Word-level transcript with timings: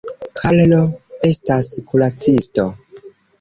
Karlo 0.37 0.79
estas 1.29 1.69
kuracisto. 1.93 2.67